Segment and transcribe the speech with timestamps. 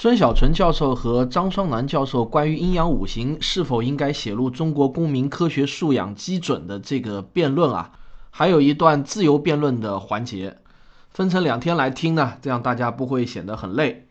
[0.00, 7.90] 孙小纯教授和张双南教授关于阴阳五行是否应该写入中国公民科学素养基准的这个辩论啊，
[8.30, 10.58] 还有一段自由辩论的环节，
[11.10, 14.06] 分成两天来听呢，这样大家不会显得很累。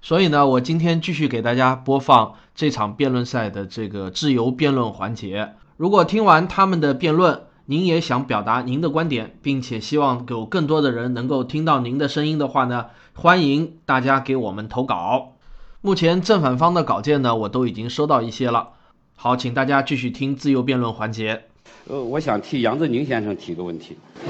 [0.00, 5.56] 所以呢，我今天继续给大家播放这场辩论赛的这个自由辩论环节。
[5.76, 15.34] 如果听完他们的辩论，您也想表达您的观点，并且希望有更多的人能够听到您的声音的话呢，欢迎大家给我们投稿。
[15.82, 18.70] 目前正反方的稿件呢，我都已经收到一些了。
[19.16, 21.42] 好，请大家继续听自由辩论环节。
[21.88, 23.98] 呃，我想替杨振宁先生提个问题。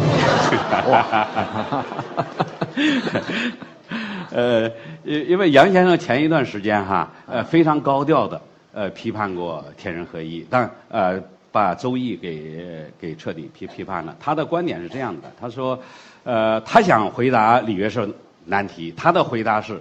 [4.33, 4.69] 呃，
[5.05, 11.23] 因因为杨先生前一段时间哈，呃，非常高调的呃批判过天人合一，但呃
[11.59, 14.17] 把周易给给彻底批批判了。
[14.21, 15.77] 他的观点是这样的，他说，
[16.23, 18.09] 呃，他想回答李约瑟
[18.45, 19.81] 难题，他的回答是，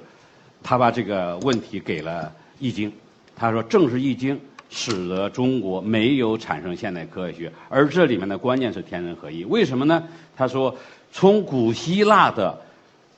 [0.63, 2.91] 他把这个问题给了易经，
[3.35, 4.39] 他说正是易经
[4.71, 9.45] 使得中国没有产生现代科学，而这里面的关键是天人合一。
[9.45, 10.03] 为什么呢？
[10.35, 10.75] 他说
[11.11, 12.57] 从古希腊的。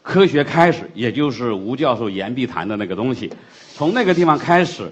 [0.01, 3.31] 科学开始，也就是吴教授言必谈的那个东西，
[3.75, 4.89] 从那个地方开始，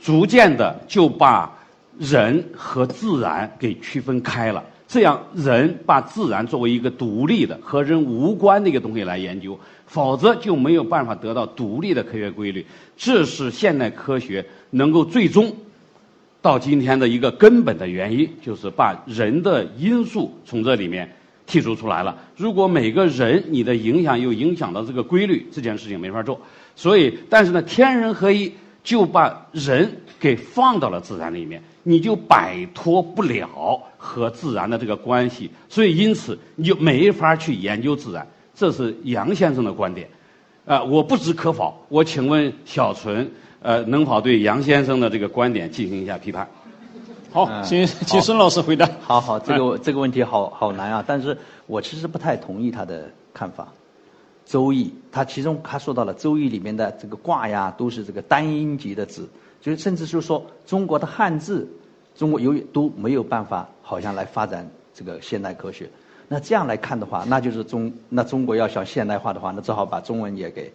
[0.00, 1.50] 逐渐的就把
[1.98, 4.64] 人和自然给区分开了。
[4.88, 12.64] 这样，人把自然作为一个独立的、和人无关的一个东西来研究，否则就没有办法得到独立的科学规律。
[12.96, 15.54] 这是现代科学能够最终
[16.40, 21.10] 到今天的一个根本的原因，就是把人的因素从这里面。
[21.48, 22.18] 剔除出来了。
[22.36, 26.40] 如果每个人你的影响又影响到这个规律，这件事情没法做。
[26.74, 28.52] 所以，但是呢，天人合一
[28.86, 35.50] 就把人给放到了自然里面，你就摆脱不了和自然的这个关系。
[35.68, 38.24] 所以，因此你就没法去研究自然。
[38.54, 40.08] 这是杨先生的观点。
[40.64, 41.74] 啊，我不知可否。
[41.88, 43.28] 我请问小纯，
[43.60, 46.48] 呃，能否对杨先生的这个观点进行一下批判？
[47.32, 48.88] 好，请请孙老师回答。
[49.00, 53.66] 好好，这个这个问题好好难啊，但是我其实不太同意他的看法。
[54.46, 59.28] 周易，他其中他说到了周易里面的这个卦呀，都是这个单音节的字，
[59.60, 61.68] 就是甚至就是说中国的汉字，
[62.14, 65.90] 中国由于都没有办法，好像来发展这个现代科学。
[66.28, 70.72] 那这样来看的话，那就是中那中国要想现代化的话，那只好把中文也给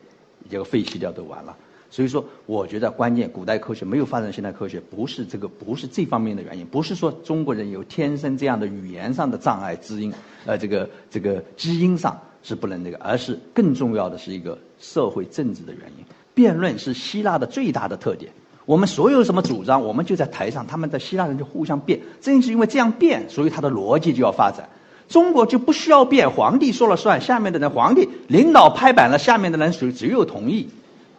[0.50, 1.56] 这个废弃掉，都完了。
[1.90, 10.14] 所以说，我觉得关键古代科学没有发展现代科学，不是这个，不是这方面的原因，不是说中国人有天生这样的语言上的障碍，基因，
[10.46, 16.06] 呃，这个这个基因上是不能那个，而是更重要的是一个社会政治的原因。
[16.34, 18.32] 辩论是希腊的最大的特点，
[18.66, 24.70] 我们所有什么主张，我们就在台上，他们在希腊人就互相辩，正是因为这样辩，所以他的逻辑就要发展。
[25.10, 30.70] 中国就不需要辩，皇帝说了算，下面的人，皇帝领导拍板了，下面的人只只有同意。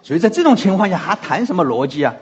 [0.03, 2.15] 所以在这种情况下，还谈什么逻辑啊？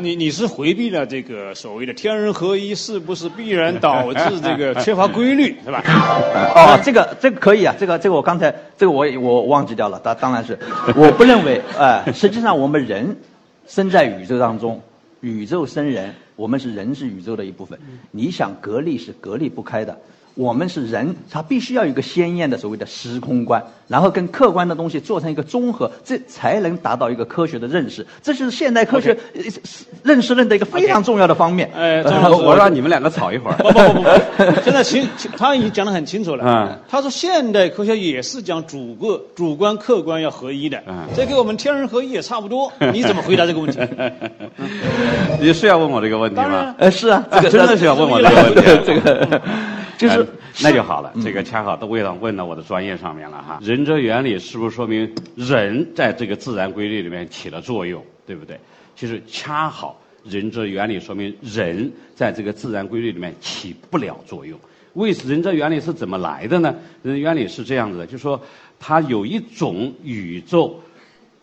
[0.00, 5.82] 你你是回避了这个所谓的天人合一，是不是必然导致这个缺乏规律， 是吧？
[6.54, 10.58] 哦，这个这个可以啊，这个这个我刚才这个我我忘记掉了，当当然是，
[10.94, 13.16] 我不认为，哎，实际上我们人
[13.66, 14.80] 生在宇宙当中，
[15.20, 17.78] 宇宙生人，我们是人是宇宙的一部分，
[18.10, 19.98] 你想隔离是隔离不开的。
[20.34, 28.06] 我们是人，他必须要有一个鲜艳的所谓的时空观，然后跟客观的东西做成一个综合，这才能达到一个科学的认识。
[28.22, 29.14] 这就是现代科学
[30.02, 31.70] 认识论的一个非常重要的方面。
[31.76, 33.56] 哎，张老师，我让你们两个吵一会儿。
[33.58, 35.06] 不不不不， 现在清
[35.36, 36.44] 他已经讲得很清楚了。
[36.46, 40.82] 嗯，他说现代科学也是讲主个主观客观要合一的。
[40.86, 42.72] 嗯，这跟我们天人合一也差不多。
[42.94, 43.78] 你怎么回答这个问题？
[45.38, 46.74] 你是要问我这个问题吗？
[46.78, 48.62] 呃，是啊，这个真的是要问我这个问题。
[48.86, 49.42] 这个。
[50.02, 50.26] 就是
[50.60, 53.60] 那就好了，这个恰好都问到问到我的专业上面了哈。
[53.62, 58.58] 人者原理是不是说明人在这个自然规律里面起了作用，对不对？
[58.96, 64.58] 其实恰好人者原理说明人在这个自然规律里面起不了作用。
[64.94, 66.74] 为仁者原理是怎么来的呢？
[67.02, 68.40] 人原理是这样子的，就是说
[68.78, 70.78] 它有一种宇宙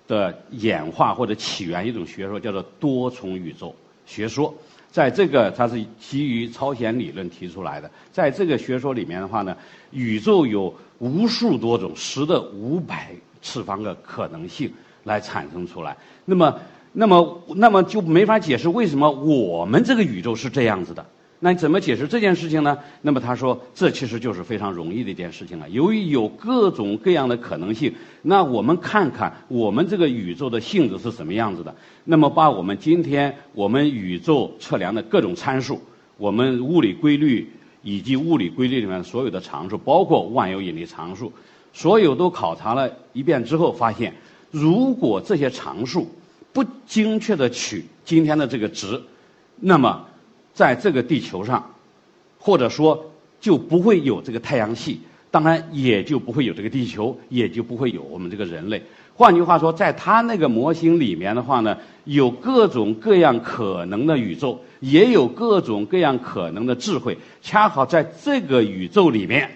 [0.07, 3.75] 的演化或者起源一种学说，叫做多重宇宙
[4.05, 4.53] 学说。
[4.91, 7.89] 在这个，它是基于超弦理论提出来的。
[8.11, 9.55] 在这个学说里面的话呢，
[9.91, 14.71] 宇宙有无数多种十的五百次方个可能性
[15.03, 15.95] 来产生出来。
[16.25, 16.59] 那么，
[16.91, 21.05] 那么，那么就没法解释为什么我们这个宇宙是这样子的。
[21.41, 22.77] 那你怎么解释这件事情呢？
[23.01, 25.69] 那么他说，这其实就是非常容易的一件事情了。
[25.69, 31.73] 由于有各种各样的可能性，那我们看看我们这个宇宙的性质是什么样子的。
[32.03, 35.81] 那么把我们今天我们宇宙测量的各种参数，
[36.17, 37.49] 我们物理规律
[37.83, 41.31] 以及物理规律里面所有的常数，包括万有引力常数，
[41.71, 44.13] 所有都考察了一遍之后，发现
[44.51, 46.05] 如果这些常数
[46.51, 49.01] 不精确的取今天的这个值，
[49.61, 50.05] 那么
[50.59, 51.73] 在这个地球上，
[52.37, 53.09] 或者说
[53.39, 54.99] 就不会有这个太阳系，
[55.31, 58.83] 当然也就不会有这个地球，也就不会有我们这个人类。
[59.15, 67.17] 换句话说，在他那个模型里面的话呢，有各种各样可能的宇宙，也有各种各样可能的智慧。
[67.41, 69.49] 恰好在这个宇宙里面，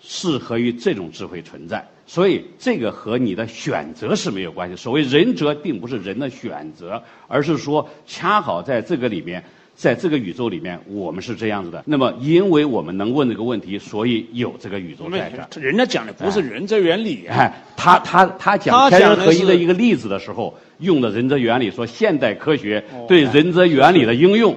[0.00, 1.88] 适合于这种智慧存在。
[2.08, 4.74] 所以，这个和你的选择是没有关系。
[4.74, 9.44] 所谓仁者，并不是人的选择，而是说，恰好在这个里面。
[9.82, 11.82] 在这个宇宙里面，我们是这样子的。
[11.84, 15.60] 那么，因为我们能问这个问题，所以有这个宇宙在这。
[15.60, 17.26] 人家讲的不是人则原理。
[17.26, 24.56] 哎，他他他讲天人合一的一个例子的时候，用的人则原理，说现代科学对人则原理的应用。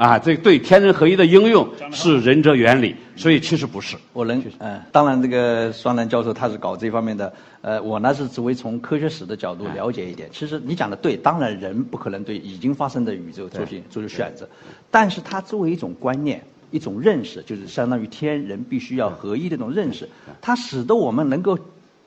[0.00, 3.98] 啊，这对天人合一的应用是仁者原理，所以其实不是。
[4.14, 7.30] 我能，嗯，当然这个双南教授他是搞这方面的，
[7.60, 10.26] 呃，我呢是只为从科学史的角度了解一点。
[10.32, 14.48] 其实你讲的对，当然人不可能对已经发生的宇宙做进做出选择，
[14.90, 20.08] 但是它作为一种观念、一种认识，就是相当于天人必须要合一的这种认识，
[20.40, 21.58] 它使得我们能够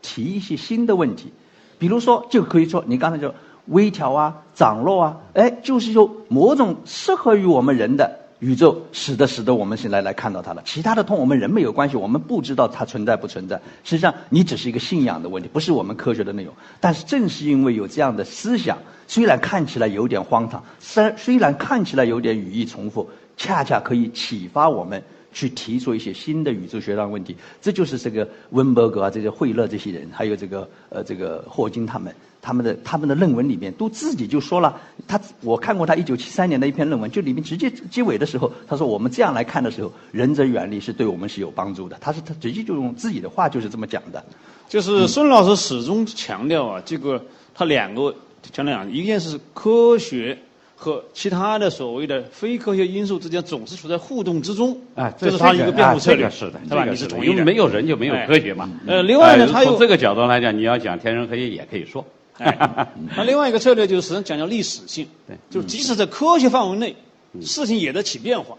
[0.01, 1.31] 提一些新的问题，
[1.77, 3.35] 比如说就可以说你刚才就。
[3.67, 10.61] 微调啊，涨落啊，哎，就是有某种适合于我们人的宇宙，使得使得我们现在来看到它了。
[10.65, 13.59] 其他的同我们人没有关系，我们不知道它存在不存在。
[13.83, 16.53] 实际上，你只是一个信仰的问题，不是我们科学的内容。
[16.81, 18.77] 但是正是因为有这样的思想，
[19.07, 25.01] 虽然看起来有点荒唐，虽虽然看起来有点语义重复，恰恰可以启发我们
[25.33, 27.35] 去提出一些新的宇宙学上问题。
[27.61, 32.13] 这就是这个温伯格啊，这些惠勒这些人，还有这个呃这个霍金他们。
[32.45, 34.77] 他们的他们的论文里面都自己就说了，
[35.07, 41.97] 他我看过他一九七三年的一篇论文，就里面直接结尾的时候，他说我们这样来看的时候，仁者远离是对我们是有帮助的。
[42.01, 44.21] 他是他直接就用自己的话就是这么讲的。
[44.67, 47.23] 就是孙老师始终强调啊，这个
[47.55, 48.13] 他两个
[48.51, 50.37] 强调，一件是科学
[50.83, 54.77] 和其他的所谓的非科学因素之间总是处在互动之中。
[54.95, 56.83] 哎，这是他一个辩护策略，是的，是吧？
[56.83, 57.31] 你是同意的。
[57.31, 58.69] 因为没有人就没有科学嘛。
[58.85, 62.05] 呃，另外呢，他从这个角度来讲，你要讲天人合一也可以说。
[63.15, 66.93] 那另外一个策略就是实际上讲究历史性，对，就是即使在科学范围内，
[67.39, 68.57] 事情也在起变化，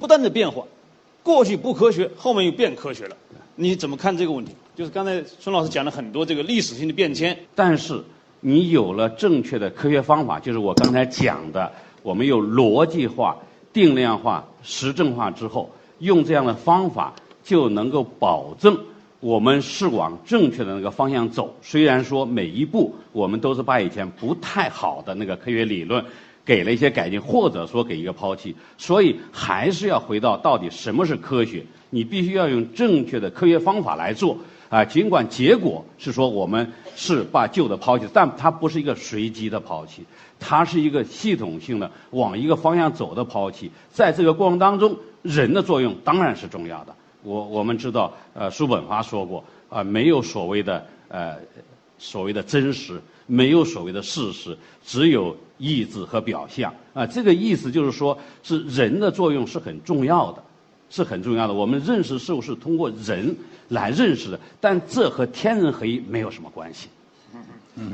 [0.00, 0.64] 不断的变化，
[1.22, 3.16] 过去不科学，后面又变科学了，
[3.54, 4.52] 你怎么看这个问题？
[4.74, 8.02] 就是刚才孙老师讲了很多这个历史性的变迁，但是
[8.40, 11.70] 你有了正确的科学方法，就是我刚才讲的，
[12.02, 13.36] 我们有逻辑化、
[13.72, 17.12] 定量化、实证化之后，用这样的方法
[17.44, 18.76] 就能够保证。
[19.20, 26.02] 我们是往正确的那个方向走，虽然说每一步我们都是把以前不太好的那个科学理论
[26.42, 31.62] 给了一些改进，或者说给一个抛弃，所以还是要回到到底什么是科学？
[31.90, 34.38] 你必须要用正确的科学方法来做
[34.70, 34.82] 啊。
[34.82, 40.02] 尽管结果是说我们是把旧的抛弃，但它不是一个随机的抛弃，
[40.38, 43.70] 它是一个系统性的往一个方向走的抛弃。
[43.92, 46.94] 在这个过程当中，人的作用当然是重要的。
[47.22, 51.36] 我我们知道，呃，叔本华说过，啊，没有所谓的呃，
[51.98, 56.72] 所谓的真实，没有所谓的事实，只有意志和表象。
[56.94, 60.42] 啊，这个意思就是说，是人的作用是很重要的，
[60.90, 61.54] 是很重要的。
[61.54, 63.34] 我们认识事物是通过人
[63.68, 66.88] 来认识的，但这和天人合一没有什么关系。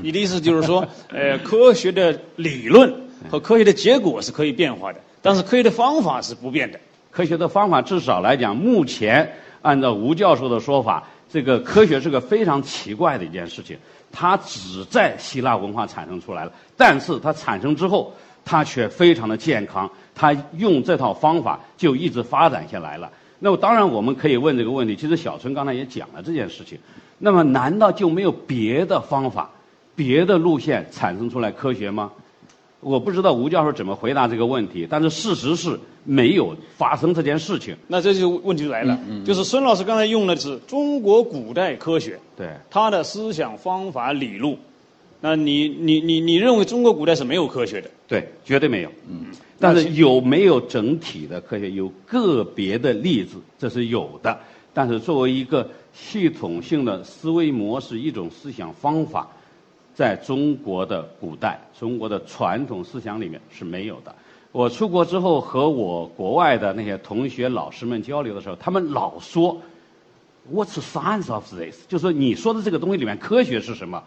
[0.02, 2.92] 你的意思就是说，呃，科学的理论
[3.30, 6.80] 和科学的结果是可以变化的，但是科学的方法是不变的。
[7.12, 9.30] 科学的方法至少来讲，目前
[9.62, 13.76] 按照吴教授的说法，这个科学是个非常奇怪的一件事情。
[14.10, 18.12] 它只在希腊文化产生出来了，但是它产生之后，
[18.44, 19.88] 它却非常的健康。
[20.16, 23.08] 它用这套方法就一直发展下来了。
[23.38, 26.78] 那么当然我们可以问这个问题，其实小春刚才也讲了这件事情。
[27.18, 29.50] 那么难道就没有别的方法、
[29.94, 32.10] 别的路线产生出来科学吗？
[32.80, 37.74] 我不知道吴教授怎么回答这个问题，但是事实是没有发生这件事情。
[37.88, 44.58] 那这就问题就来了，就是孙老师刚才用的是中国古代科学，对他的思想方法理路，
[45.20, 47.90] 那你你你你认为中国古代是没有科学的？
[48.06, 48.90] 对，绝对没有。
[49.08, 49.26] 嗯，
[49.58, 51.70] 但是有没有整体的科学？
[51.70, 54.38] 有个别的例子，这是有的。
[54.74, 59.28] 但是作为一个系统性的思维模式，一种思想方法。
[59.94, 64.14] 在中国的古代，中国的传统思想里面是没有的。
[64.52, 69.58] 我出国之后和我国外的那些同学、老师们交流的时候，他们老说
[70.52, 74.02] “What's the science of this？” 就说你说的这个东西里面科学是什么？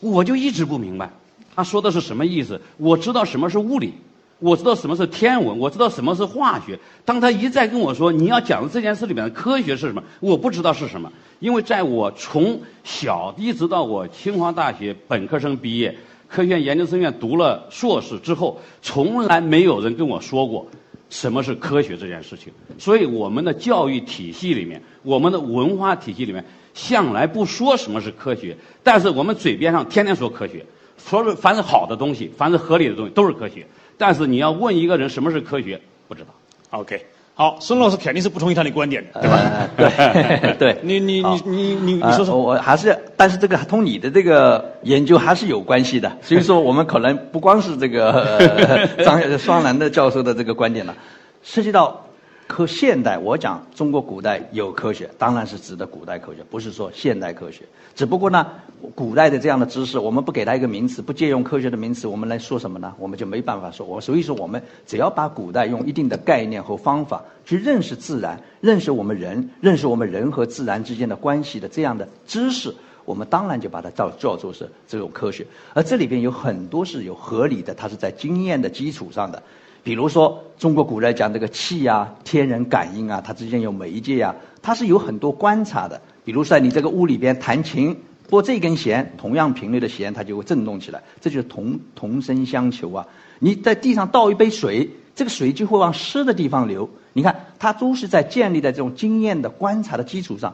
[0.00, 1.10] 我就一直不明白，
[1.54, 2.60] 他说的是什么意思？
[2.76, 3.94] 我知道什么是物理，
[4.38, 6.78] 我知道什么是天文，我知道什么是化学。
[7.04, 15.96] 当他一再跟我说你要讲的这件事里面的科学是什么，我不知道是什么，因为在我从小一直到我清华大学本科生毕业，
[16.28, 20.66] 科学院研究生院读了硕士之后，从来没有人跟我说过
[21.08, 22.52] 什么是科学这件事情。
[22.76, 30.66] 所以我们的教育体系里面，我们的文化体系里面，向来不说什么是科学，但是我们嘴边上天天说科学，
[30.98, 33.66] 说是凡是好的东西，凡是合理的东西都是科学。
[33.98, 36.28] 但是你要问一个人什么是科学，不知道。
[36.70, 39.36] OK，好，孙老师肯定是不同意他的观点的，对吧？
[39.76, 40.78] 呃对 对。
[40.82, 42.36] 你你你你你你呃说说。
[42.36, 46.10] 我还是，但是这个同你的这个研究还是有关系的。
[46.22, 50.94] 所以说，我们可能不光是这个、呃、张双楠的教授的这个观点了，
[51.42, 52.05] 涉及到
[52.46, 53.18] 科现代。
[53.18, 57.62] 我讲中国古代有科学，当然是指的古代科学，不是说现代科学。
[57.94, 58.46] 只不过呢，
[58.94, 62.94] 古代的这样的知识，我们不给它一个名词，不借用科学的名词，我们来说什么呢？
[62.98, 63.86] 我们就没办法说。
[63.86, 72.74] 我所以说，我们只要把古代用一定的概念和方法去认识自然，认识我们人，认识我们人和自然之间的关系的这样的知识，
[73.06, 75.46] 我们当然就把它叫叫做是这种科学。
[75.72, 79.42] 而这里边有很多是有合理的，它是在经验的基础上的。
[79.86, 86.02] 比如说，中国古代讲这个气啊、天人感应啊，它之间有媒介啊，它是有很多观察的。
[86.24, 87.96] 比如说，你这个屋里边弹琴，
[88.28, 93.06] 拨这根弦，同样频率的弦，它就会震动起来，这就是同同声相求啊。
[93.38, 96.90] 你在地上倒一杯水，这个水就会往湿的地方流。
[97.12, 100.52] 你看，它都是在建立在这种经验的观察的基础上，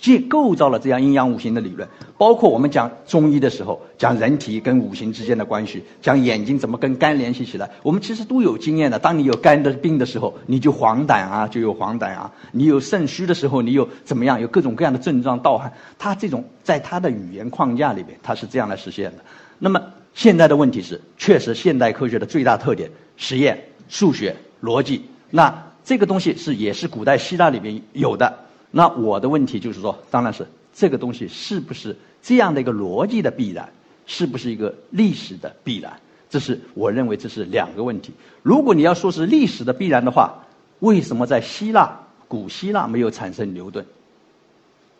[0.00, 1.88] 建构造了这样阴阳五行的理论。
[2.18, 8.98] 包括我们讲中医的时候，讲人体跟五行之间的关系，讲眼睛怎么跟肝联系起来，我们其实都有经验的。
[8.98, 15.72] 当你有肝的病的时候，你就黄疸啊，就有黄疸啊；你有肾虚的时候，你有怎么样，有各种各样的症状，盗汗。
[15.98, 19.24] 他这种在他的语言框架里面，他是这样来实现的。
[19.58, 19.82] 那么
[20.14, 23.58] 现在的问题是，确实现代科学的最大特点，实验、
[23.88, 25.04] 数学、逻辑。
[25.30, 25.52] 那
[25.84, 28.32] 这个东西是也是古代希腊里面有的。
[28.76, 33.72] 那我的问题就是说，当然是这个东西是不是这样的一个逻辑的必然，
[34.04, 35.92] 是不是一个历史的必然？
[36.28, 38.12] 这是我认为这是两个问题。
[38.42, 40.44] 如果你要说是历史的必然的话，
[40.80, 43.86] 为什么在希腊古希腊没有产生牛顿？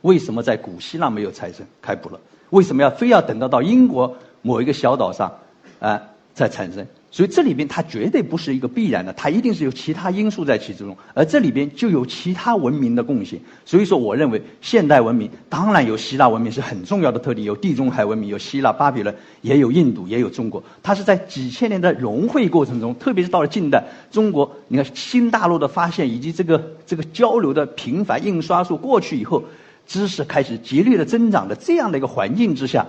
[0.02, 2.21] 为什么在古希腊没有产生开普勒？
[2.50, 5.33] 为什么要非要等到到英国某一个小岛上，
[5.81, 6.00] 啊、
[6.33, 6.87] 再产生？
[7.14, 13.38] 所以这里边它绝对不是一个必然的，它一定是有其他因素在其中，而这里边就有其他文明的贡献。
[13.64, 20.61] 所以说，我认为现代文明当然有希腊文明是很重要的特点，有地中海文明，有希腊、巴比伦，也有印度，也有中国。
[20.83, 29.40] 它是在几千年的融汇过程中，特别是到了近代，中国你看新大陆的发现以及这个这个交流的频繁，印刷术过去以后，
[29.87, 32.85] 知识开始激烈的增长的这样的一个环境之下，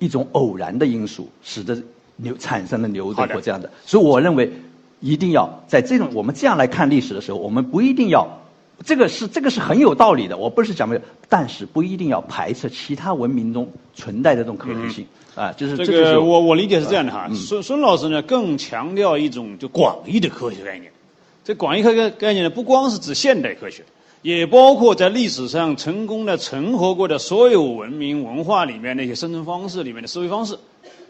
[0.00, 1.80] 一种偶然的因素使得
[2.22, 4.52] 牛产生了牛好的顿或这样的，所以我认为
[5.00, 8.26] 一定要在这种我们这样来看历史的时候，我们不一定要，
[8.84, 20.90] 这个是这个是很有道理的，我不是讲没有，但是不一定要排斥其他文明中存在的这种可能性、啊，就是这就是个我我理解是这样的哈，孙孙老师呢更强调一种就广义的科学概念。
[21.42, 23.82] 这广义科学概念呢，不光是指现代科学，
[24.20, 30.56] 也包括在历史上成功的存活过的所有文明文化里面那些生存方式里面的思维方式，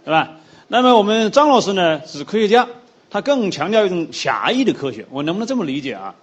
[0.04, 0.30] 对吧？
[0.72, 2.64] 那么我们张老师呢是科学家，
[3.10, 5.04] 他更强调一种狭义的科学。
[5.10, 6.14] 我能不能这么理解啊？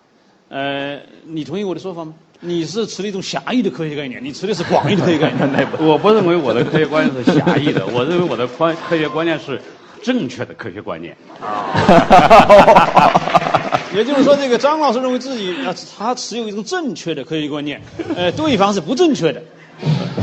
[0.47, 2.13] 呃，你同意我的说法吗？
[2.39, 5.67] 你是持了一种狭义的科学概念，你持的是广义的科学概念。
[5.85, 9.61] 我不认为我的科学观念是狭义的， 我认为我的观科学观念是
[10.01, 11.13] 正确的科学观念。
[13.93, 17.81] 也就是说，这个张老师认为自己啊，他持有一种正确的科学观念，
[18.15, 19.43] 呃，对方是不正确的，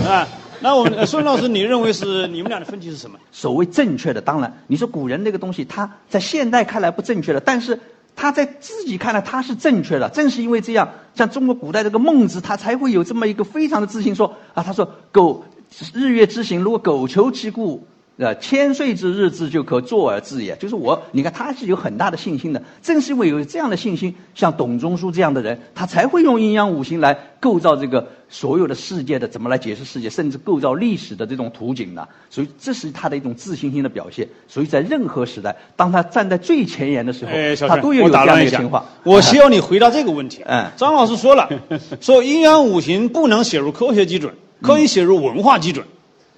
[0.08, 0.26] 啊。
[0.60, 3.18] 那我们孙老师，你认为是你们俩的分歧是什么？
[3.32, 7.78] 所谓正确的，当然你说古人那个东西，他在现代看来不正确的，但是
[8.16, 10.08] 他在自己看来他是正确的。
[10.08, 15.44] 正是因为这样，像中国古代这个孟子，他才会有这么一个非常的自信说啊，他说狗
[15.92, 17.86] 日月之行，如果苟求其故。
[18.16, 22.62] 呃，千岁之日志就可坐而治也，就是我，你看他是有很大的信心的。
[22.80, 32.08] 正是因为有这样的信心，像董仲舒这样的人，他才会用阴阳五行来构造这个所有的世界的怎么来解释世界，甚至构造历史的这种图景的。
[32.30, 34.28] 所以这是他的一种自信心的表现。
[34.46, 38.86] 所以在任何时代，当他站在最前沿的时候，哎，他都有这样的情况。
[39.02, 40.40] 我希望你回答这个问题。
[40.46, 41.48] 嗯张老师说了，
[42.00, 45.84] 说阴阳五行不能写入科学基准，可以写入文化基准。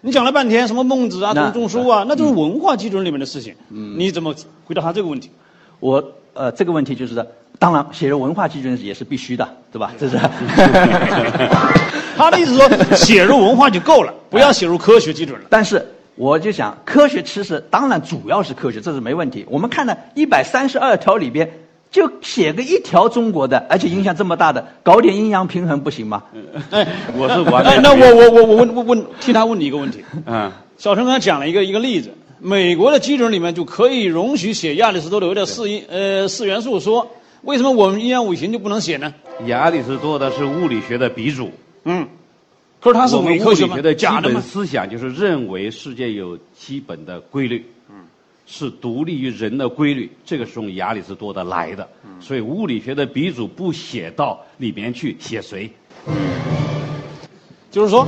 [0.07, 3.53] 你讲了半天什么孟子啊、那董仲舒啊，那就是文化基准里面的事情。
[3.69, 4.33] 你怎么
[4.65, 5.29] 回答他这个问题？
[5.81, 7.27] 我呃，这个问题就是说，
[7.59, 9.93] 当然写入文化基准也是必须的，对吧？
[9.99, 10.17] 这是。
[12.17, 15.47] 他的意思说，写入文化就够了， 不要写入科学基准了。
[15.51, 15.85] 但是
[16.15, 19.45] 我就想，科学知识当然主要是科学，这是没问题。
[19.51, 21.51] 我们看了一百三十二条里边，
[21.97, 26.23] 就写个一条中国的，而且影响这么大的，搞点阴阳平衡不行吗？
[26.71, 26.87] 哎，
[27.17, 30.05] 我是完哎，全那我我我我问问问替他问你一个问题。
[30.27, 37.11] 嗯，小陈刚才讲了一个一个例子，美国的基准里面就可以容许写亚里士多德的四因呃四元素说，
[37.45, 39.15] 为什么我们阴阳五行就不能写呢？
[39.47, 41.51] 亚里士多德是物理学的鼻祖。
[41.85, 42.07] 嗯，
[42.79, 43.95] 可是他是我们伪科学吗物理学的？
[43.95, 44.43] 基本？
[44.43, 47.65] 思想就是认为世界有基本的规律，
[48.47, 51.87] 是独立于人的规律，这个是从亚里士多德来的。
[52.21, 55.71] 所以物理学的鼻祖不写到里面去，写谁？
[57.71, 58.07] 就是说，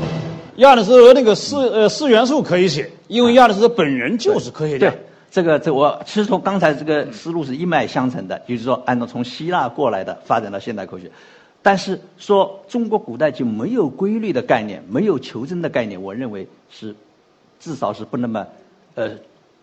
[0.57, 4.99] 亚里士多德那个四呃四元素可以写，因为亚里士多德本人就是科学家对。，
[5.30, 11.11] 这个这我其实从刚才这个思路是一脉相承的，就是说按照从希腊过来的发展到现代科学，
[11.61, 16.95] 但是说中国古代就没有规律的概念，没有求真的概念，我认为是
[17.61, 18.47] 至少是不那么
[18.95, 19.11] 呃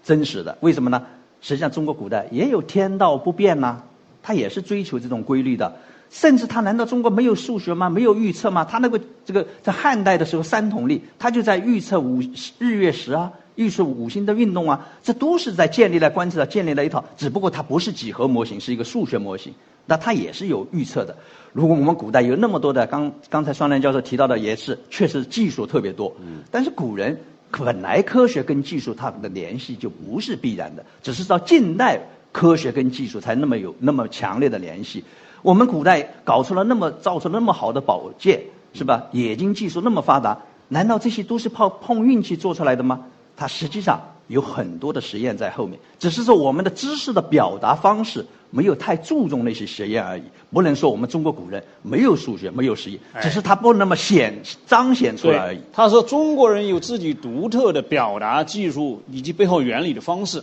[0.06, 0.58] 真实的。
[0.62, 1.04] 为什么呢？
[1.42, 3.84] 实际上中国古代也有天道不变呐、
[4.24, 5.76] 他也是追求这种规律的。
[6.12, 7.90] 甚至他难道中国没有数学吗？
[7.90, 8.64] 没有预测吗？
[8.64, 12.22] 他那个这个在汉代的时候三统历，他就在预测五
[12.60, 19.54] 日月食啊，预测五星的运动啊，这都是在建立了观测上建立了一套，只不过它不是几何模型，是一个数学模型，
[19.88, 21.18] 那它也是有预测的。
[21.52, 26.16] 如果我们古代有那么多的，刚刚才双良教授提到的也是，确实技术特别多，
[26.52, 27.20] 但是古人
[27.58, 32.00] 本来科学跟技术它们的联系就不是必然的，只是到近代
[32.32, 35.04] 科学跟技术才那么有那么强烈的联系。
[35.42, 38.42] 我们古代搞出了那么造出那么好的宝剑，
[38.74, 39.08] 是吧？
[39.12, 43.06] 冶金技术那么发达，难道这些都是靠碰运气做出来的吗？
[43.38, 50.24] 它实际上有很多的实验在后面，只是说我们的知识的表达方式没有太注重那些实验而已。
[50.52, 55.60] 不能说我们中国古人没有数学、没有实验，只是他不那么显彰显出来而已。
[55.74, 60.42] 他说中国人有自己独特的表达技术以及背后原理的方式。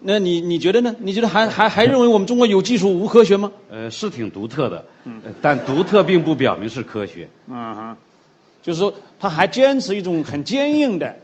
[0.00, 0.94] 那你你觉得呢？
[1.00, 3.50] 你觉得还还还认为我们中国有技术无科学吗？
[3.68, 7.28] 呃，是挺独特的，呃但独特并不表明是科学。
[7.48, 7.96] 嗯哼，
[8.62, 11.14] 就是说他还坚持一种很坚硬的，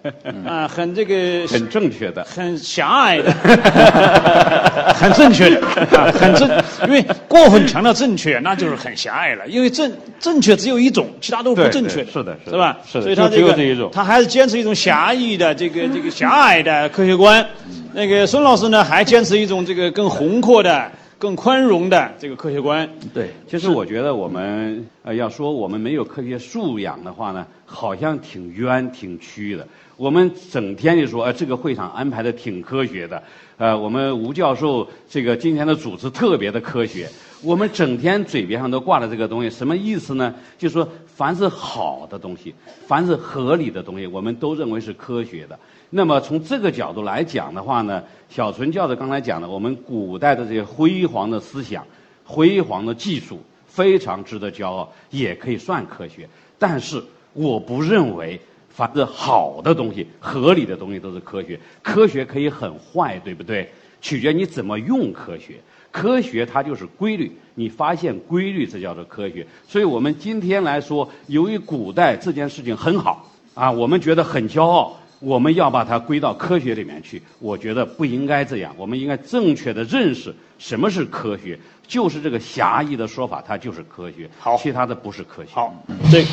[0.46, 3.30] 啊、很这个很正确的，很狭隘的，
[4.94, 5.60] 很正确的，
[5.98, 6.48] 啊，很正，
[6.86, 9.46] 因为过分强调正确，那就是很狭隘了。
[9.46, 12.78] 因为正正确只有一种，其他都不正确是的是的是吧？
[12.86, 13.02] 是的。
[13.02, 13.90] 所以他这个有这一种。
[13.92, 17.44] 他还是坚持一种狭义的这个这个狭隘的科学观。
[17.92, 20.90] 那个孙老师呢，还坚持一种这个更宏阔的、
[21.24, 22.86] 更宽容的这个科学观。
[23.14, 29.66] 对，其实我觉得我们呃要说我们没有科学素养的话呢，好像挺冤挺屈的。
[29.96, 33.22] 我们整天就说，呃，这个会场安排的挺科学的，
[33.56, 37.08] 呃，我们吴教授这个今天的主持特别的科学。
[37.44, 40.34] 我们整天嘴边上都挂着这个东西，什么意思呢？
[40.56, 42.54] 就是说凡是好的东西，
[42.86, 45.58] 凡是合理的东西，我们都认为是科学的。
[45.90, 51.86] 那么从这个角度来讲的话呢，小纯教授刚才讲的，我们古代的这些辉煌的思想、
[52.24, 56.28] 辉煌的技术，非常值得骄傲，也可以算科学。
[56.58, 57.02] 但是
[57.34, 61.60] 我不认为凡是好的东西、合理的东西都是科学。
[61.82, 63.70] 科学可以很坏，对不对？
[64.00, 65.60] 取决你怎么用科学。
[65.94, 69.46] 科学它就是规律，你发现规律，这叫做科学。
[69.68, 74.98] 所以我们今天来说，由于古代这件事情很好啊，我们觉得很骄傲。
[75.20, 78.74] 我们要把它归到科学里面去，我觉得不应该这样。
[78.76, 84.28] 我们应该正确的认识什么是科学，就是这个狭义的说法，它就是科学。
[84.38, 85.50] 好其他的不是科学。
[85.52, 85.72] 好，
[86.10, 86.26] 这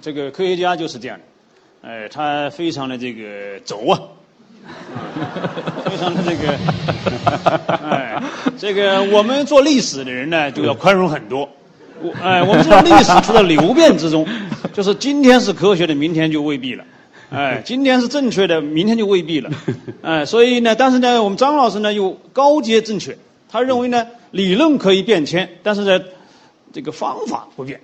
[0.00, 1.24] 这个科学家就是这样的，
[1.88, 4.00] 呃，他非常的这个轴啊，
[5.84, 6.52] 非常的这个，
[7.82, 7.87] 哎，
[8.58, 11.48] 这个我们做历史的人呢，就要宽容很多。
[12.00, 14.26] 我哎，我们知道历史处在流变之中，
[14.72, 16.84] 就是今天是科学的，明天就未必了。
[17.30, 19.50] 哎，今天是正确的，明天就未必了。
[20.02, 23.18] 哎，所以呢，但是呢，我们张老师呢又高阶正确，
[23.50, 26.00] 他认为呢，理论可以变迁，但是呢，
[26.72, 27.80] 这个方法不变。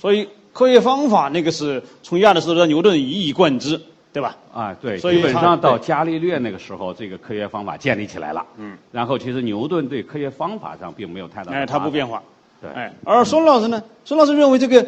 [0.00, 3.80] 所以科学方法那个是从亚里士多德、牛顿一以贯之，
[4.12, 4.36] 对吧？
[4.52, 8.44] 啊，对，所以基本上到伽利略那个时候，这个科学方法建立起来了。
[8.56, 12.20] 嗯，然后其实牛顿对科学方法上并没有太大的哎，他不变化。
[12.60, 13.82] 对哎，而孙老师呢？
[14.04, 14.84] 孙老师认为这个，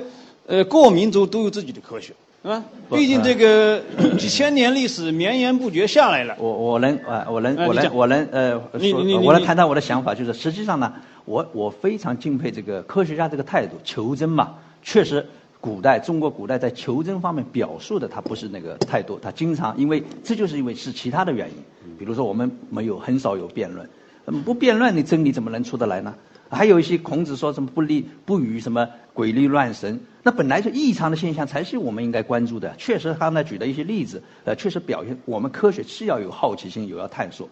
[0.47, 3.81] 呃，各民族都有自己的科学，啊，毕竟这个
[4.19, 6.35] 几千年历史绵延不绝下来了。
[6.39, 10.93] 我我能啊，我能我能我能呃，说我能谈谈我的想法，就是实际上呢，
[11.25, 15.25] 我我非常敬佩这个科学家这个态度，求真嘛，确实。
[15.63, 21.55] 古代中国古代在求真方面表述的，他不是那个太多，他经常因为这就是因为是其他的原因，
[21.97, 23.89] 比如说我们没有很少有辩论，
[24.27, 26.13] 嗯不辩论，你真理怎么能出得来呢？
[26.51, 32.75] 还有一些孔子说什么不立不与什么鬼力乱神，那本来就异常的现象才是我们应该关注的。
[32.77, 37.49] 确实，刚才举的一些例子，呃，确实表现我们科学是要有好奇心，有要探索，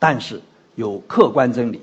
[0.00, 0.40] 但是
[0.74, 1.80] 有客观真理，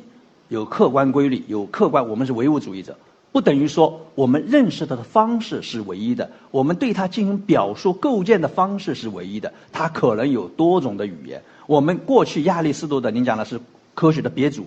[0.49, 2.95] 有客观规律，有客观，我们是唯物主义者，
[3.31, 11.41] 不等于说我们认识它的方式是唯一的，我们对它进行表述构建的方式是唯一的，它可能有多种的语言。
[11.67, 13.59] 我们过去亚里士多德，您讲的是
[13.93, 14.65] 科学的鼻祖，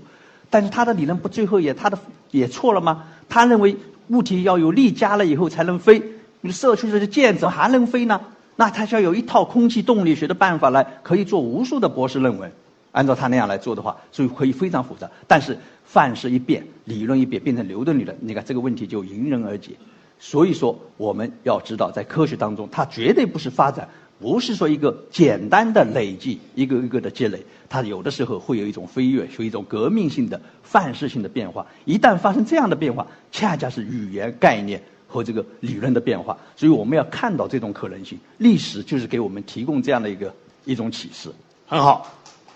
[0.51, 1.99] 但是他的理论不最后也他的
[2.31, 3.05] 也错了吗？
[3.29, 3.77] 他认为。
[4.09, 6.03] 物体要有力加了以后才能飞，
[6.43, 8.21] 你射出去的箭怎么还能飞呢？
[8.55, 12.53] 那他需要有一套空气动力学的办法来，可以做无数的博士论文。
[12.95, 15.11] 按照他那样来做的话，所以可以非常复杂。
[15.27, 19.73] 但是范式一变，理论一变，变成牛顿理论，你看这个问题就迎刃而解。
[20.21, 23.87] 所以说，我们要知道，在科学当中，它绝对不是发展。
[24.21, 31.67] 不是说一个简单的累积，一个一个的积累，它有的时候会有一种飞跃，有一种革命性的、范式性的变化。
[31.85, 36.39] 一旦发生这样的变化，恰恰是语言概念和这个理论的变化。
[36.55, 40.33] 所以我们要看到这种可能性，历史就是给我们提供这样的一个
[40.65, 41.29] 一种启示。
[41.67, 42.09] 很好，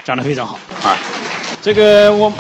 [0.09, 0.97] 讲得非常好啊！
[1.61, 2.33] 这个我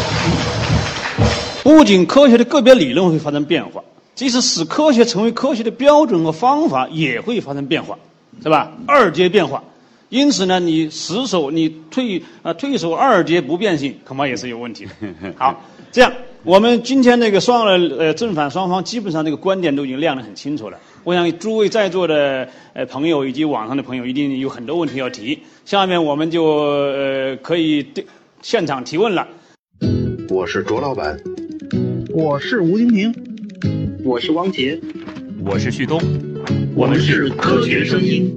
[1.63, 3.83] 不仅科学的个别理论会发生变化，
[4.15, 7.99] 即使使科学成为科学的标准和方法，也会发生变化。
[8.43, 8.73] 是吧？
[8.87, 9.63] 二阶变化，
[10.09, 14.93] 因此呢，你死守你退啊退守二阶不变性，恐怕也是有问题的。
[15.37, 16.11] 好，这样
[16.45, 20.79] 我们今天那个双的呃正反双方基本上这个观点都已经亮得很清楚了。
[21.09, 25.43] 我想诸位在座的呃朋友以及网上的朋友一定有很多问题要提。
[25.65, 28.07] 下面我们就呃可以对
[28.43, 29.27] 现场提问了。
[30.29, 31.19] 我是卓老板，
[32.11, 33.15] 我是吴京平，
[34.05, 34.79] 我是汪杰，
[35.43, 35.99] 我是旭东。
[36.77, 38.31] 我们是科学声音。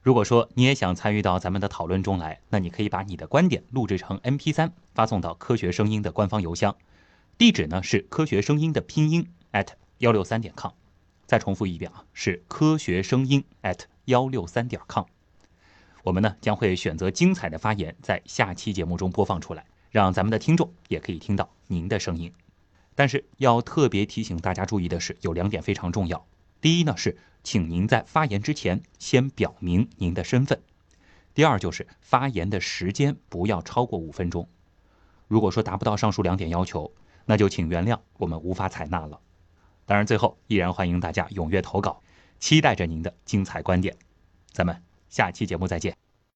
[0.00, 6.74] 如果说你也想参与到咱们的讨论中来，那你可以把你的观点录制成 MP3，发送到科学声音的官方邮箱，
[7.36, 9.66] 地址呢是科学声音的拼音 at
[10.00, 10.72] 幺六三点 com。
[11.26, 15.04] 再重复一遍啊，是科学声音 at 幺六三点 com。
[16.02, 22.32] 我们呢将会选择精彩的发言，在下期节目中播放出来，让咱们的听众也可以听到您的声音。
[22.94, 26.26] 但是要特别提醒大家注意的是，有两点非常重要。
[26.62, 30.58] 第一呢是，请您在发言之前先表明您的身份；
[31.34, 34.48] 第二就是发言的时间不要超过五分钟。
[35.28, 36.90] 如果说达不到上述两点要求，
[37.26, 39.20] 那就请原谅我们无法采纳了。
[39.90, 42.00] 当然，最后依然欢迎大家踊跃投稿，
[42.38, 43.96] 期待着您的精彩观点。
[44.52, 46.09] 咱们下期节目再见。